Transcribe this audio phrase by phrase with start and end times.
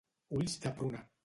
[0.37, 1.05] Ulls de pruna.